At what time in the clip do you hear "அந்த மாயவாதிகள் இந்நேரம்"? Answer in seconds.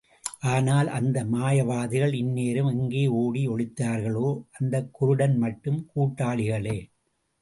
0.89-2.69